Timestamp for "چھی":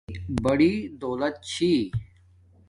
1.49-1.71